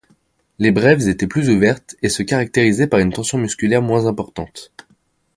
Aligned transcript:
Les 0.57 0.71
brèves 0.71 1.07
étaient 1.07 1.27
plus 1.27 1.51
ouvertes 1.51 1.95
et 2.01 2.09
se 2.09 2.23
caractérisaient 2.23 2.87
par 2.87 3.01
une 3.01 3.13
tension 3.13 3.37
musculaire 3.37 3.83
moins 3.83 4.07
importante. 4.07 4.71